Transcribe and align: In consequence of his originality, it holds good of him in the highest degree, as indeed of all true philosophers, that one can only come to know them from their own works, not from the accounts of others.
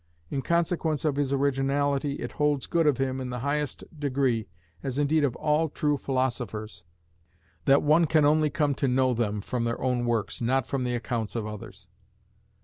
In 0.31 0.41
consequence 0.41 1.05
of 1.05 1.15
his 1.15 1.31
originality, 1.31 2.13
it 2.13 2.31
holds 2.31 2.65
good 2.65 2.87
of 2.87 2.97
him 2.97 3.21
in 3.21 3.29
the 3.29 3.41
highest 3.41 3.83
degree, 3.99 4.47
as 4.81 4.97
indeed 4.97 5.23
of 5.23 5.35
all 5.35 5.69
true 5.69 5.95
philosophers, 5.95 6.83
that 7.65 7.83
one 7.83 8.07
can 8.07 8.25
only 8.25 8.49
come 8.49 8.73
to 8.73 8.87
know 8.87 9.13
them 9.13 9.41
from 9.41 9.63
their 9.63 9.79
own 9.79 10.05
works, 10.05 10.41
not 10.41 10.65
from 10.65 10.85
the 10.85 10.95
accounts 10.95 11.35
of 11.35 11.45
others. 11.45 11.87